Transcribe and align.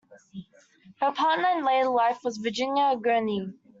Her 0.99 1.11
partner 1.11 1.49
in 1.59 1.63
later 1.63 1.89
life 1.89 2.23
was 2.23 2.37
Virginia 2.37 2.95
Gurnee. 2.97 3.53